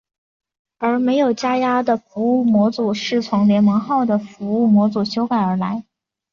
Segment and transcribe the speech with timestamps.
[0.79, 5.83] 而没有加压的服务模组是从联盟号的服务模组修改而来。